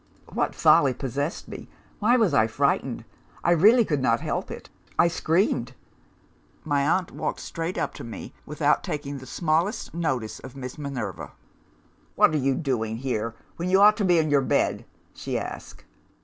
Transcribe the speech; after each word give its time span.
"What 0.33 0.55
folly 0.55 0.95
possessed 0.95 1.47
me? 1.47 1.69
Why 1.99 2.17
was 2.17 2.33
I 2.33 2.47
frightened? 2.47 3.05
I 3.43 3.51
really 3.51 3.85
could 3.85 4.01
not 4.01 4.19
help 4.19 4.49
it 4.49 4.67
I 4.97 5.07
screamed. 5.07 5.73
My 6.65 6.87
aunt 6.89 7.11
walked 7.11 7.39
straight 7.39 7.77
up 7.77 7.93
to 7.93 8.03
me, 8.03 8.33
without 8.43 8.83
taking 8.83 9.19
the 9.19 9.27
smallest 9.27 9.93
notice 9.93 10.39
of 10.39 10.55
Miss 10.55 10.79
Minerva. 10.79 11.33
'What 12.15 12.33
are 12.33 12.37
you 12.37 12.55
doing 12.55 12.97
here, 12.97 13.35
when 13.57 13.69
you 13.69 13.79
ought 13.79 13.97
to 13.97 14.03
be 14.03 14.17
in 14.17 14.31
your 14.31 14.41
bed?' 14.41 14.85
she 15.13 15.37
asked. 15.37 15.83